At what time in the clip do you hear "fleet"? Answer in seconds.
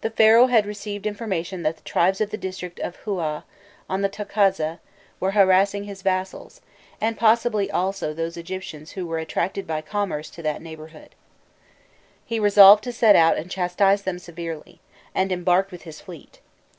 16.00-16.40